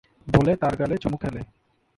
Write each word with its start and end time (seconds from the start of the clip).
বলে 0.27 0.53
তার 0.55 0.73
গালে 0.75 0.95
চুমো 0.97 1.17
খেলে। 1.17 1.41